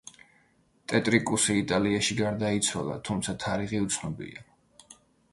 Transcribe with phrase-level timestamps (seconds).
[0.93, 4.43] ტეტრიკუსი იტალიაში გარდაიცვალა, თუმცა თარიღი უცნობია.